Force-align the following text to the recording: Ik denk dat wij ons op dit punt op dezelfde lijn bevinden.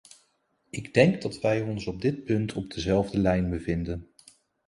Ik 0.69 0.93
denk 0.93 1.21
dat 1.21 1.39
wij 1.39 1.61
ons 1.61 1.87
op 1.87 2.01
dit 2.01 2.23
punt 2.23 2.53
op 2.53 2.71
dezelfde 2.73 3.17
lijn 3.19 3.49
bevinden. 3.49 4.07